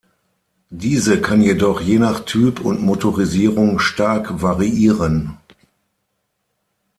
[0.71, 5.37] Diese kann jedoch je nach Typ und Motorisierung stark variieren.